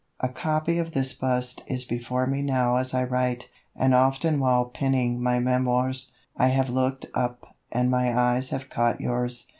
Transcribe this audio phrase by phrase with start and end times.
[0.19, 4.65] A copy of this bust is before me now as I write, and often while
[4.65, 9.45] penning my "Memoirs," I have looked up and my eyes have caught yours.